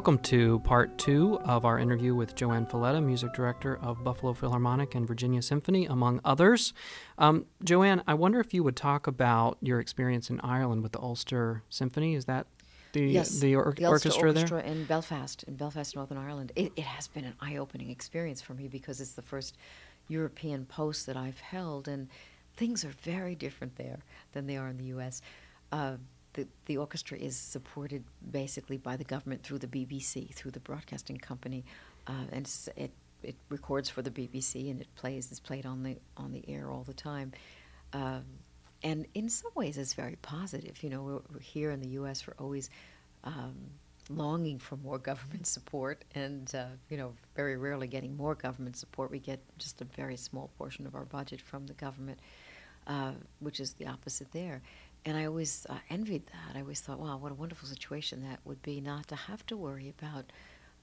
[0.00, 4.94] Welcome to part two of our interview with JoAnn Falletta, music director of Buffalo Philharmonic
[4.94, 6.72] and Virginia Symphony, among others.
[7.18, 11.00] Um, JoAnn, I wonder if you would talk about your experience in Ireland with the
[11.00, 12.14] Ulster Symphony.
[12.14, 12.46] Is that
[12.94, 14.72] the yes, the, or- the Ulster orchestra, Orchestra there?
[14.72, 16.52] in Belfast, in Belfast, Northern Ireland.
[16.56, 19.58] It, it has been an eye-opening experience for me because it's the first
[20.08, 22.08] European post that I've held, and
[22.56, 23.98] things are very different there
[24.32, 25.20] than they are in the U.S.
[25.70, 25.96] Uh,
[26.34, 31.18] the, the orchestra is supported basically by the government through the BBC, through the broadcasting
[31.18, 31.64] company,
[32.06, 35.30] uh, and it it records for the BBC and it plays.
[35.30, 37.32] It's played on the on the air all the time,
[37.92, 38.24] um,
[38.82, 40.82] and in some ways it's very positive.
[40.82, 42.26] You know, we're, we're here in the U.S.
[42.26, 42.70] We're always
[43.24, 43.56] um,
[44.08, 49.10] longing for more government support, and uh, you know, very rarely getting more government support.
[49.10, 52.20] We get just a very small portion of our budget from the government,
[52.86, 54.62] uh, which is the opposite there.
[55.04, 56.56] And I always uh, envied that.
[56.56, 59.56] I always thought, wow, what a wonderful situation that would be not to have to
[59.56, 60.32] worry about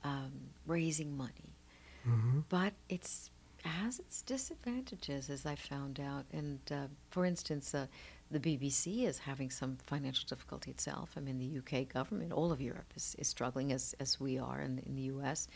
[0.04, 0.32] um,
[0.66, 1.56] raising money.
[2.08, 2.44] Mhm.
[2.50, 3.30] But it's
[3.64, 6.26] has its disadvantages, as I found out.
[6.32, 7.88] And uh, for instance, uh,
[8.32, 11.14] the BBC is having some financial difficulty itself.
[11.18, 14.62] I mean, the UK government, all of Europe is, is struggling as, as we are
[14.62, 15.48] in, in the US.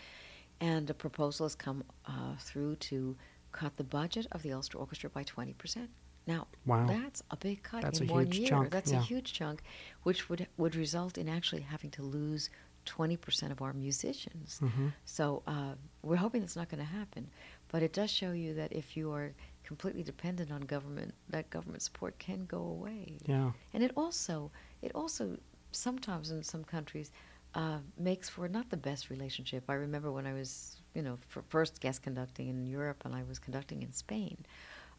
[0.60, 3.16] And a proposal has come uh, through to
[3.52, 5.88] cut the budget of the Ulster Orchestra by 20%.
[6.28, 6.86] Now, Wow.
[6.88, 8.48] that's a big cut That's in a one huge year.
[8.50, 9.00] chunk, That's yeah.
[9.00, 9.64] a huge chunk,
[10.04, 12.50] which would would result in actually having to lose
[12.86, 14.60] 20% of our musicians.
[14.62, 14.94] Mhm.
[15.06, 17.30] So uh, we're hoping that's not going to happen.
[17.70, 21.82] But it does show you that if you are completely dependent on government, that government
[21.84, 23.18] support can go away.
[23.26, 23.52] Yeah.
[23.74, 25.38] And it also, it also
[25.72, 27.12] sometimes in some countries
[27.54, 29.64] uh, makes for not the best relationship.
[29.70, 33.24] I remember when I was, you know, for first guest conducting in Europe, and I
[33.24, 34.38] was conducting in Spain.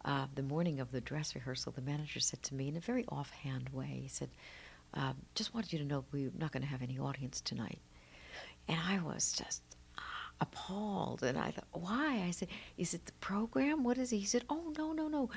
[0.04, 3.04] Uh, the morning of the dress rehearsal, the manager said to me in a very
[3.08, 4.30] offhand way, he said,
[4.94, 7.78] um, "Just wanted you to know we're not going to have any audience tonight."
[8.68, 9.62] And I was just
[10.42, 11.22] appalled.
[11.22, 12.24] And I thought, why?
[12.26, 13.84] I said, is it the program?
[13.84, 14.18] What is it?
[14.18, 15.30] He said, oh, no, no, no.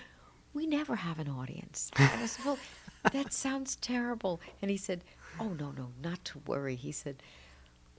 [0.53, 1.91] We never have an audience.
[1.95, 2.57] And I said, well,
[3.11, 4.41] that sounds terrible.
[4.61, 5.03] And he said,
[5.39, 6.75] oh, no, no, not to worry.
[6.75, 7.21] He said,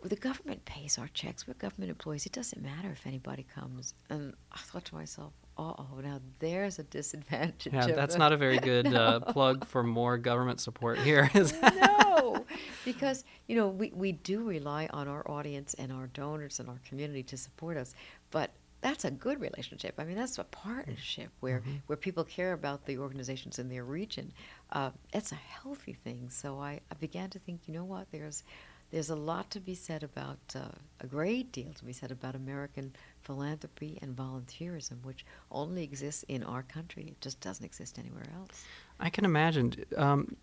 [0.01, 1.47] well, the government pays our checks.
[1.47, 2.27] We're government employees.
[2.27, 3.95] It doesn't matter if anybody comes.
[4.11, 7.73] And I thought to myself, oh, now there's a disadvantage.
[7.73, 11.31] Yeah, that's it." not a very good uh, plug for more government support here.
[11.63, 12.45] no,
[12.85, 16.81] because you know we, we do rely on our audience and our donors and our
[16.87, 17.95] community to support us,
[18.31, 18.51] but
[18.81, 19.95] that's a good relationship.
[19.99, 24.33] I mean, that's a partnership where where people care about the organizations in their region.
[24.71, 26.29] Uh, it's a healthy thing.
[26.31, 28.07] So I, I began to think, you know what?
[28.13, 28.45] There's
[28.91, 30.69] there's a lot to be said about uh,
[31.01, 32.95] a great deal to be said about American
[33.27, 37.09] philanthropy and volunteerism, which only exists in our country.
[37.09, 38.65] It just doesn't exist anywhere else.
[39.01, 39.75] I can imagine.
[39.97, 40.37] Um,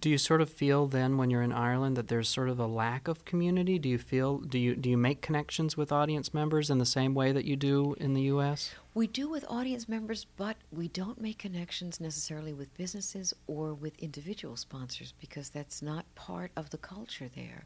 [0.00, 2.66] do you sort of feel then when you're in Ireland that there's sort of a
[2.66, 3.78] lack of community?
[3.78, 7.14] Do you feel do you do you make connections with audience members in the same
[7.14, 8.74] way that you do in the U.S.?
[8.92, 13.98] We do with audience members, but we don't make connections necessarily with businesses or with
[13.98, 17.64] individual sponsors because that's not part of the culture there.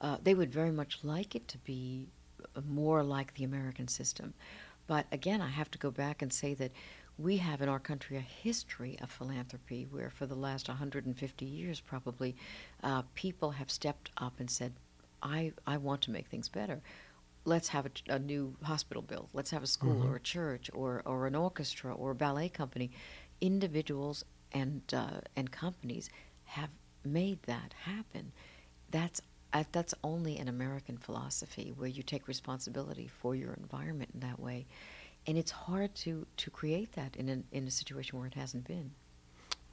[0.00, 2.06] Uh, they would very much like it to be
[2.66, 4.34] more like the American system.
[4.86, 6.72] But again, I have to go back and say that
[7.18, 11.80] we have in our country a history of philanthropy where, for the last 150 years,
[11.80, 12.36] probably,
[12.82, 14.72] uh, people have stepped up and said,
[15.22, 16.80] I, I want to make things better
[17.48, 19.28] let's have a, a new hospital built.
[19.32, 22.90] Let's have a school or a church or, or an orchestra or a ballet company.
[23.40, 26.10] Individuals and uh, and companies
[26.44, 26.70] have
[27.04, 28.32] made that happen.
[28.90, 29.20] That's
[29.60, 34.38] uh, that's only an American philosophy where you take responsibility for your environment in that
[34.38, 34.66] way,
[35.26, 38.64] and it's hard to, to create that in a, in a situation where it hasn't
[38.64, 38.92] been.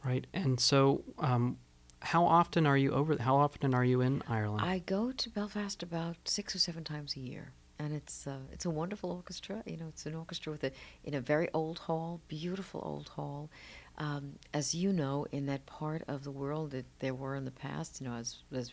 [0.04, 0.27] Right.
[0.33, 1.57] And so, um,
[2.01, 3.18] how often are you over?
[3.18, 4.63] How often are you in Ireland?
[4.63, 8.65] I go to Belfast about six or seven times a year, and it's uh, it's
[8.65, 9.63] a wonderful orchestra.
[9.65, 10.71] You know, it's an orchestra with a
[11.04, 13.50] in a very old hall, beautiful old hall.
[13.98, 17.51] Um, as you know, in that part of the world that there were in the
[17.51, 18.71] past, you know, as as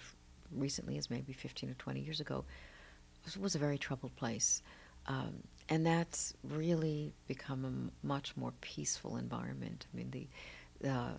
[0.57, 2.45] recently as maybe fifteen or twenty years ago,
[3.25, 4.63] was, was a very troubled place.
[5.07, 9.87] Um, and that's really become a m- much more peaceful environment.
[9.93, 11.15] I mean, the uh,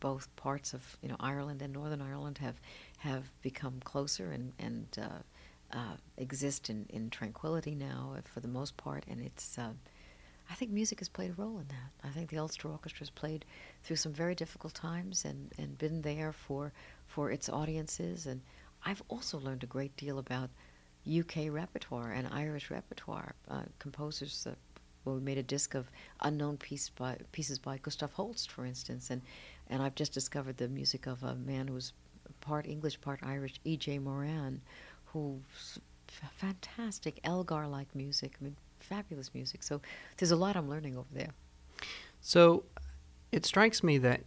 [0.00, 2.60] both parts of you know Ireland and Northern Ireland have
[2.98, 8.76] have become closer and and uh, uh, exist in, in tranquility now for the most
[8.76, 9.04] part.
[9.08, 9.72] And it's uh,
[10.50, 11.90] I think music has played a role in that.
[12.08, 13.44] I think the Ulster Orchestra has played
[13.82, 16.72] through some very difficult times and, and been there for
[17.06, 18.26] for its audiences.
[18.26, 18.42] And
[18.84, 20.50] I've also learned a great deal about
[21.08, 23.34] UK repertoire and Irish repertoire.
[23.48, 24.54] Uh, composers, uh,
[25.04, 25.90] well, we made a disc of
[26.20, 29.22] unknown piece by, pieces by Gustav Holst, for instance, and
[29.68, 31.94] and I've just discovered the music of a man who's
[32.40, 33.98] part English, part Irish, E.J.
[33.98, 34.58] Moeran,
[35.06, 35.78] who's
[36.08, 38.34] f- fantastic Elgar-like music.
[38.40, 39.62] I mean, fabulous music.
[39.62, 39.80] So
[40.18, 41.30] there's a lot I'm learning over there.
[42.20, 42.64] So
[43.32, 44.20] it strikes me that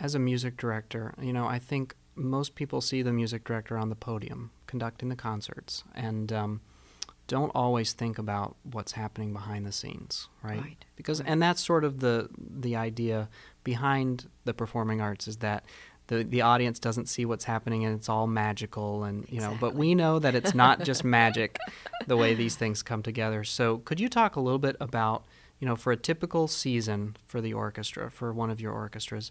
[0.00, 3.88] as a music director, you know, I think most people see the music director on
[3.88, 6.60] the podium conducting the concerts and um,
[7.26, 10.60] don't always think about what's happening behind the scenes, right?
[10.60, 13.28] Right, Because and that's sort of the the idea
[13.62, 15.64] behind the performing arts is that
[16.08, 19.74] the the audience doesn't see what's happening and it's all magical and you know, but
[19.74, 21.56] we know that it's not just magic
[22.06, 23.44] the way these things come together.
[23.44, 25.24] So could you talk a little bit about
[25.60, 29.30] you know, for a typical season for the orchestra, for one of your orchestras,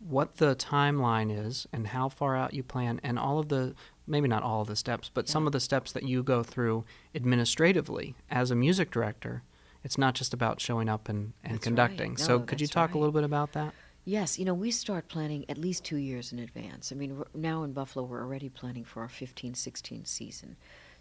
[0.00, 3.74] what the timeline is and how far out you plan, and all of the
[4.06, 6.84] maybe not all of the steps, but some of the steps that you go through
[7.14, 9.42] administratively as a music director.
[9.84, 11.62] It's not just about showing up and, and That's right.
[11.62, 12.16] conducting.
[12.16, 13.72] so, could you talk a little bit about that?
[14.04, 16.90] Yes, you know, we start planning at least two years in advance.
[16.90, 20.56] I mean, now in Buffalo, we're already planning for our 15 16 season.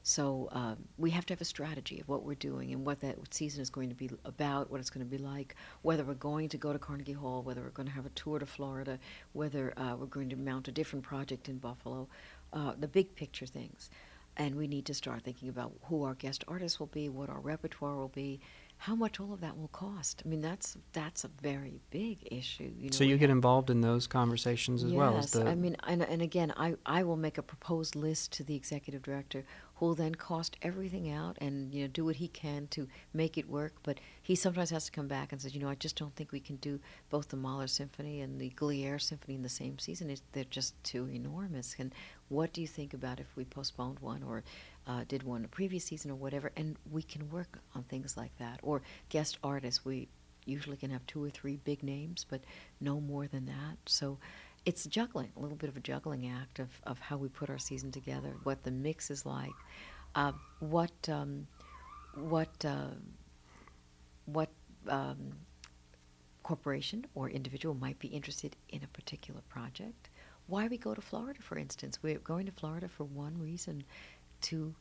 [0.10, 3.18] So um, we have to have a strategy of what we're doing and what that
[3.30, 6.50] season is going to be about, what it's going to be like, whether we're going
[6.50, 8.98] to go to Carnegie Hall, whether we're going to have a tour to Florida,
[9.34, 12.08] whether uh, we're going to mount a different project in Buffalo,
[12.54, 13.92] uh, the big picture things.
[14.36, 17.40] And we need to start thinking about who our guest artists will be, what our
[17.40, 18.40] repertoire will be,
[18.80, 20.24] how much all of that will cost.
[20.26, 22.72] I mean, that's that's a very big issue.
[22.78, 25.46] You know, so, you get involved in those conversations as yes, well as the.
[25.46, 29.02] I mean, and, and again, I, I will make a proposed list to the executive
[29.02, 29.44] director
[29.80, 33.38] who will then cost everything out and you know do what he can to make
[33.38, 33.74] it work.
[33.82, 36.34] But he sometimes has to come back and says, you know, I just don't think
[36.34, 36.80] we can do
[37.10, 40.10] both the Mahler Symphony and the Glière Symphony in the same season.
[40.10, 41.76] It's, they're just too enormous.
[41.80, 41.94] And
[42.28, 44.44] what do you think about if we postponed one or
[44.86, 46.52] uh, did one a previous season or whatever?
[46.58, 48.60] And we can work on things like that.
[48.62, 50.10] Or guest artists, we
[50.46, 52.42] usually can have two or three big names, but
[52.82, 53.78] no more than that.
[53.86, 54.18] So
[54.66, 57.58] it's juggling, a little bit of a juggling act of, of how we put our
[57.58, 59.52] season together, what the mix is like,
[60.16, 61.48] uh, what um,
[62.16, 62.96] what uh,
[64.26, 64.50] what
[64.88, 65.34] um,
[66.44, 70.10] corporation or individual might be interested in a particular project.
[70.48, 73.84] Why we go to Florida, for instance, we're going to Florida for one reason,
[74.42, 74.74] to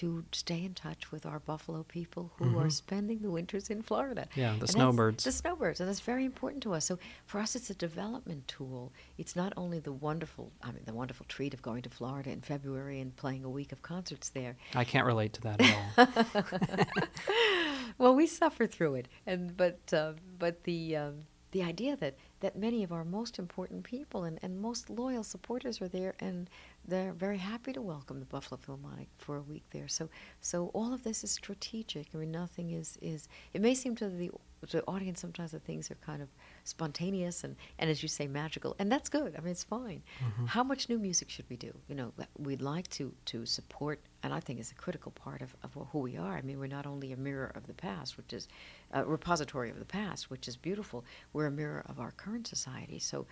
[0.00, 2.72] to stay in touch with our Buffalo people who are Mhm.
[2.72, 4.28] spending the winters in Florida.
[4.34, 5.24] Yeah, the And snowbirds.
[5.24, 6.84] The snowbirds, and that's very important to us.
[6.84, 8.92] So for us, it's a development tool.
[9.16, 12.42] It's not only the wonderful, I mean, the wonderful treat of going to Florida in
[12.42, 14.56] February and playing a week of concerts there.
[14.74, 16.84] I can't relate to that at all.
[17.98, 21.14] well, we suffer through it, and but uh, but the um,
[21.52, 25.80] the idea that that many of our most important people and, and most loyal supporters
[25.80, 26.50] are there, and
[26.86, 29.88] they're very happy to welcome the Buffalo Philharmonic for a week there.
[29.88, 30.08] So
[30.40, 32.08] so all of this is strategic.
[32.14, 33.28] I mean, nothing is is.
[33.54, 34.30] It may seem to the
[34.70, 36.28] the audience sometimes that things are kind of
[36.66, 38.74] spontaneous and, and as you say magical.
[38.78, 39.34] And that's good.
[39.36, 40.02] I mean it's fine.
[40.22, 40.46] Mm-hmm.
[40.46, 41.72] How much new music should we do?
[41.88, 45.54] You know we'd like to to support and i think it's a critical part of,
[45.62, 46.36] of who we are.
[46.36, 48.48] I mean we're not only a mirror of the past which is
[48.92, 52.98] a repository of the past which is beautiful we're a mirror of our current society.
[52.98, 53.26] So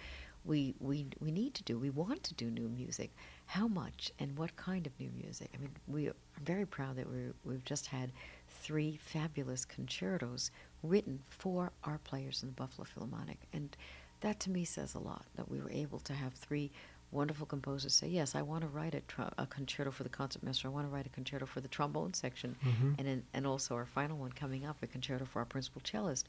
[0.45, 3.11] we we we need to do we want to do new music.
[3.47, 5.51] How much and what kind of new music?
[5.55, 8.13] I mean we are very proud that we we've just had
[8.49, 10.51] three fabulous concertos
[10.85, 13.39] written for our players in the Buffalo Philharmonic.
[13.53, 13.77] And
[14.21, 16.71] that to me says a lot that we were able to have three
[17.11, 20.67] wonderful composers say, Yes, I want to write a, tr- a concerto for the concertmaster,
[20.67, 22.99] I want to write a concerto for the trombone section, Mhm.
[22.99, 26.25] and, in, and also our final one coming up, a concerto for our principal cellist.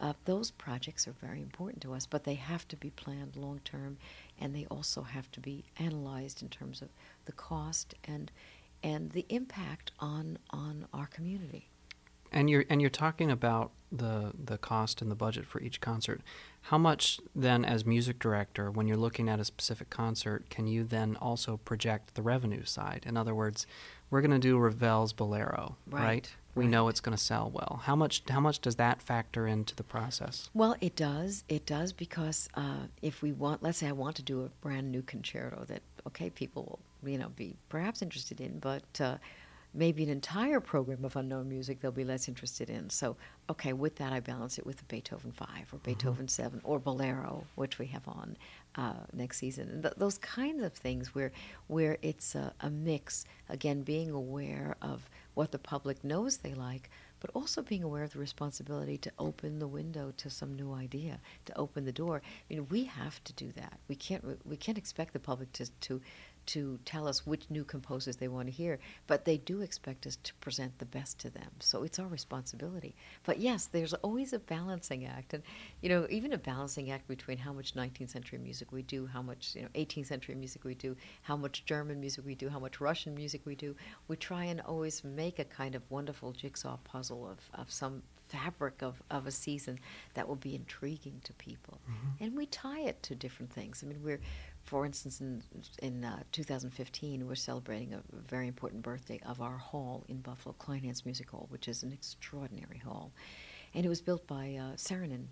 [0.00, 3.60] Uh, those projects are very important to us, but they have to be planned long
[3.64, 3.96] term,
[4.40, 6.88] and they also have to be analyzed in terms of
[7.26, 8.30] the cost and
[8.82, 11.68] and the impact on on our community.
[12.34, 16.20] And you're and you're talking about the the cost and the budget for each concert.
[16.68, 20.82] How much then, as music director, when you're looking at a specific concert, can you
[20.84, 23.04] then also project the revenue side?
[23.06, 23.66] In other words,
[24.10, 26.02] we're going to do Ravel's Bolero, right?
[26.02, 26.70] Right, We right.
[26.70, 27.80] know it's going to sell well.
[27.84, 30.50] How much how much does that factor into the process?
[30.54, 31.44] Well, it does.
[31.48, 34.90] It does because uh, if we want, let's say I want to do a brand
[34.90, 39.18] new concerto that, okay, people will, you know, be perhaps interested in, but uh,
[39.74, 42.88] maybe an entire program of unknown music they'll be less interested in.
[42.90, 43.16] So,
[43.50, 47.44] okay, with that I balance it with the Beethoven Five or Beethoven Seven or Bolero,
[47.56, 48.36] which we have on
[48.76, 49.68] uh, next season.
[49.68, 51.32] And th- those kinds of things where
[51.66, 53.24] where it's a, a mix.
[53.48, 56.88] Again, being aware of what the public knows they like,
[57.20, 61.18] but also being aware of the responsibility to open the window to some new idea,
[61.46, 62.22] to open the door.
[62.24, 63.80] I mean, we have to do that.
[63.88, 66.00] We can't we can't expect the public to to
[66.46, 70.16] to tell us which new composers they want to hear, but they do expect us
[70.22, 71.50] to present the best to them.
[71.60, 72.94] So it's our responsibility.
[73.24, 75.42] But yes, there's always a balancing act, and
[75.80, 79.22] you know, even a balancing act between how much 19th century music we do, how
[79.22, 82.58] much you know 18th century music we do, how much German music we do, how
[82.58, 83.74] much Russian music we do.
[84.08, 88.82] We try and always make a kind of wonderful jigsaw puzzle of, of some fabric
[88.82, 89.78] of, of a season
[90.14, 91.80] that will be intriguing to people.
[91.88, 92.24] Mm-hmm.
[92.24, 93.82] And we tie it to different things.
[93.84, 94.20] I mean, we're
[94.64, 95.42] for instance, in,
[95.82, 101.04] in uh, 2015, we're celebrating a very important birthday of our hall in Buffalo, Kleinhans
[101.04, 103.12] Music Hall, which is an extraordinary hall.
[103.74, 105.26] And it was built by uh, Saarinen,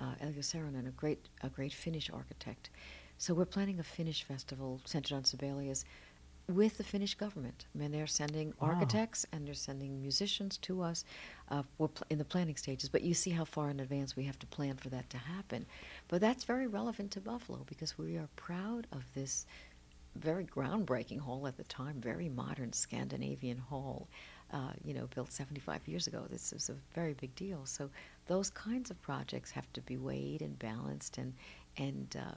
[0.00, 2.70] uh, Eliel Saarinen, a great, a great Finnish architect.
[3.18, 5.84] So we're planning a Finnish festival centered on Sibelius
[6.48, 7.66] with the Finnish government.
[7.74, 8.68] I mean, they're sending wow.
[8.68, 11.04] architects and they're sending musicians to us.
[11.50, 14.24] Uh, we're pl- in the planning stages, but you see how far in advance we
[14.24, 15.64] have to plan for that to happen.
[16.08, 19.46] But that's very relevant to Buffalo because we are proud of this
[20.16, 24.08] very groundbreaking hall at the time, very modern Scandinavian hall,
[24.52, 26.26] uh, you know, built 75 years ago.
[26.30, 27.64] This is a very big deal.
[27.64, 27.90] So
[28.26, 31.34] those kinds of projects have to be weighed and balanced and
[31.76, 32.34] and uh,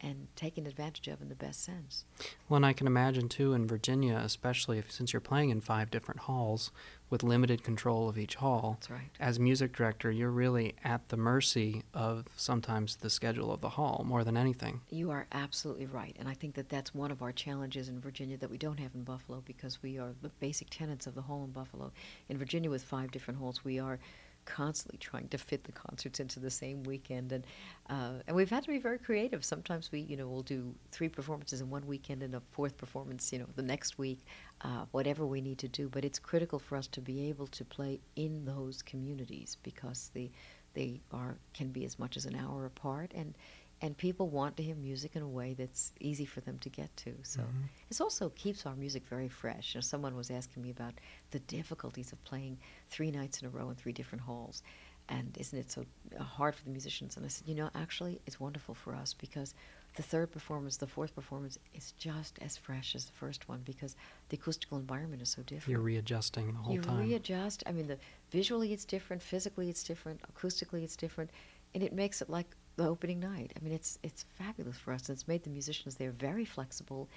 [0.00, 2.04] and taken advantage of in the best sense.
[2.48, 5.90] Well, and I can imagine too in Virginia, especially if since you're playing in five
[5.90, 6.70] different halls
[7.10, 8.78] with limited control of each hall.
[8.80, 9.10] That's right.
[9.18, 14.04] As music director, you're really at the mercy of sometimes the schedule of the hall
[14.06, 14.80] more than anything.
[14.90, 18.36] You are absolutely right, and I think that that's one of our challenges in Virginia
[18.38, 21.44] that we don't have in Buffalo because we are the basic tenants of the hall
[21.44, 21.92] in Buffalo.
[22.28, 23.98] In Virginia, with five different halls, we are
[24.44, 27.46] constantly trying to fit the concerts into the same weekend, and
[27.88, 29.44] uh, and we've had to be very creative.
[29.44, 33.32] Sometimes we, you know, we'll do three performances in one weekend and a fourth performance,
[33.32, 34.24] you know, the next week,
[34.62, 35.88] uh, whatever we need to do.
[35.88, 40.30] But it's critical for us to be able to play in those communities because the
[40.74, 43.34] they are can be as much as an hour apart, and
[43.82, 46.94] and people want to hear music in a way that's easy for them to get
[46.98, 47.14] to.
[47.22, 47.64] So mm-hmm.
[47.90, 49.74] it also keeps our music very fresh.
[49.74, 50.94] You know, someone was asking me about
[51.30, 52.58] the difficulties of playing
[52.90, 54.62] three nights in a row in three different halls,
[55.08, 55.84] and isn't it so
[56.18, 57.16] uh, hard for the musicians?
[57.16, 59.54] And I said, you know, actually, it's wonderful for us because
[59.96, 63.96] the third performance, the fourth performance, is just as fresh as the first one because
[64.28, 65.68] the acoustical environment is so different.
[65.68, 67.02] You're readjusting the whole you time.
[67.02, 67.64] You readjust.
[67.66, 67.98] I mean, the
[68.30, 71.30] visually it's different, physically it's different, acoustically it's different,
[71.74, 72.46] and it makes it like
[72.80, 73.52] the opening night.
[73.56, 75.08] I mean, it's it's fabulous for us.
[75.10, 77.08] It's made the musicians there very flexible,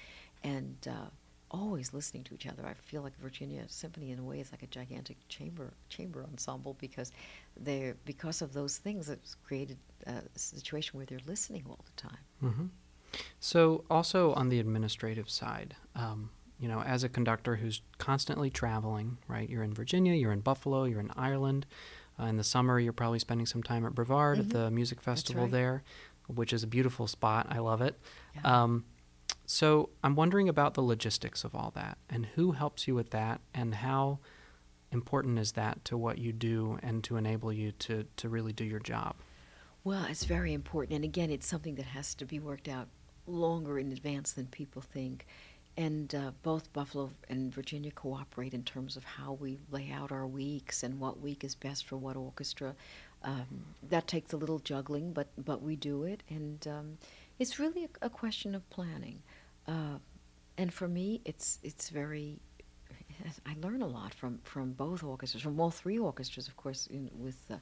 [0.43, 1.09] and uh,
[1.51, 2.65] always listening to each other.
[2.65, 6.75] I feel like Virginia Symphony in a way is like a gigantic chamber chamber ensemble
[6.79, 7.11] because
[7.55, 12.23] they because of those things it's created a situation where they're listening all the time.
[12.43, 12.65] Mm-hmm.
[13.39, 15.75] So also on the administrative side.
[15.95, 19.49] Um, you know, as a conductor who's constantly traveling, right?
[19.49, 21.65] You're in Virginia, you're in Buffalo, you're in Ireland.
[22.19, 24.49] Uh, in the summer, you're probably spending some time at Brevard mm-hmm.
[24.49, 25.51] at the music festival right.
[25.51, 25.83] there,
[26.27, 27.47] which is a beautiful spot.
[27.49, 27.99] I love it.
[28.35, 28.63] Yeah.
[28.63, 28.85] Um,
[29.45, 33.41] so I'm wondering about the logistics of all that and who helps you with that
[33.53, 34.19] and how
[34.91, 38.63] important is that to what you do and to enable you to, to really do
[38.63, 39.15] your job?
[39.83, 40.95] Well, it's very important.
[40.95, 42.87] And again, it's something that has to be worked out
[43.25, 45.25] longer in advance than people think
[45.75, 50.27] and uh, both Buffalo and Virginia cooperate in terms of how we lay out our
[50.27, 52.75] weeks and what week is best for what orchestra.
[53.23, 56.97] Um, that takes a little juggling, but but we do it, and um,
[57.39, 59.21] it's really a, a, question of planning.
[59.67, 59.97] Uh,
[60.57, 62.39] and for me, it's it's very.
[63.45, 67.09] I learn a lot from, from both orchestras, from all three orchestras, of course, in,
[67.17, 67.55] with uh,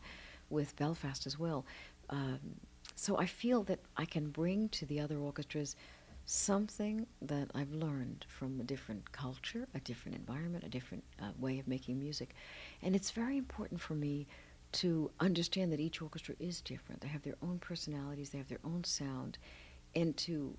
[0.50, 1.66] with Belfast as well.
[2.10, 2.40] Um,
[2.96, 5.76] so I feel that I can bring to the other orchestras
[6.26, 11.60] something that I've learned from a different culture, a different environment, a different uh, way
[11.60, 12.36] of making music.
[12.82, 14.28] And it's very important for me
[14.74, 17.02] to understand that each orchestra is different.
[17.02, 19.38] They have their own personalities, they have their own sound,
[19.96, 20.56] and to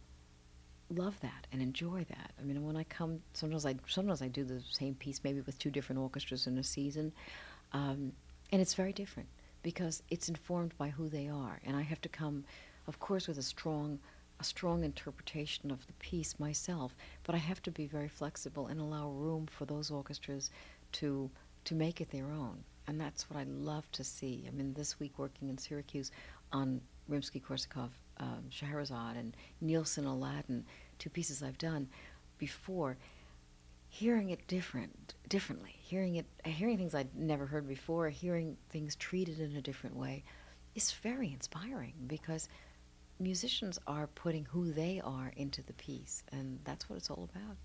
[0.91, 2.33] love that and enjoy that.
[2.39, 5.59] I mean, when I come, sometimes I sometimes I do the same piece, maybe with
[5.59, 7.13] two different orchestras in a season,
[7.73, 8.13] um,
[8.51, 9.29] and it's very different
[9.63, 12.45] because it's informed by who they are, and I have to come,
[12.87, 13.99] of course, with a strong
[14.43, 18.81] a strong interpretation of the piece myself, but I have to be very flexible and
[18.81, 20.51] allow room for those orchestras
[20.99, 21.31] to
[21.65, 22.65] to make it their own.
[22.89, 24.45] And that's what I love to see.
[24.49, 26.11] I mean, this week working in Syracuse
[26.51, 30.65] on Rimsky-Korsakov, um, Scheherazade, and Nielsen Aladdin,
[30.99, 31.89] two pieces I've done
[32.39, 32.97] before,
[33.91, 39.39] hearing it different, differently, hearing it, hearing things I'd never heard before, hearing things treated
[39.39, 40.25] in a different way,
[40.75, 42.49] is very inspiring because
[43.23, 47.57] musicians are putting who they are into the piece, and that's what it's all about.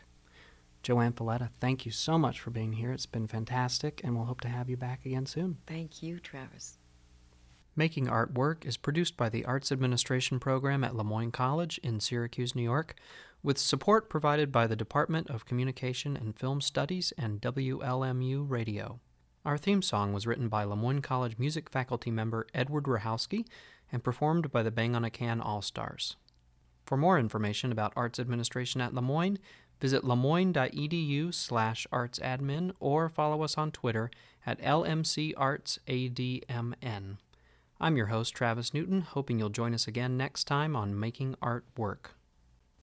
[0.82, 2.92] JoAnn Falletta, thank you so much for being here.
[2.92, 5.58] It's been fantastic, and we'll hope to have you back again soon.
[5.66, 6.78] Thank you, Travis.
[7.76, 12.00] Making Art Work is produced by the Arts Administration Program at Le Moyne College in
[12.00, 12.94] Syracuse, New York,
[13.42, 19.00] with support provided by the Department of Communication and Film Studies and WLMU Radio.
[19.44, 23.46] Our theme song was written by Le Moyne College music faculty member Edward Rahowski
[23.92, 26.16] and performed by the Bang on a Can All Stars.
[26.84, 29.38] For more information about arts administration at Le Moyne,
[29.80, 34.12] visit lemoyne.edu slash artsadmin or follow us on Twitter
[34.46, 37.16] at lmcartsadmn.
[37.82, 41.64] I'm your host, Travis Newton, hoping you'll join us again next time on Making Art
[41.76, 42.14] Work.